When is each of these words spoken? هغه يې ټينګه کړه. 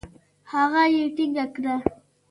هغه 0.51 0.83
يې 0.93 1.03
ټينګه 1.15 1.45
کړه. 1.55 1.75